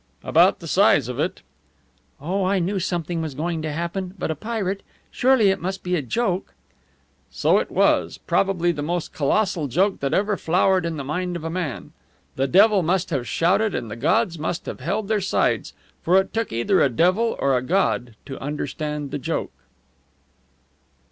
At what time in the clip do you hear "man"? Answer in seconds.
11.51-11.91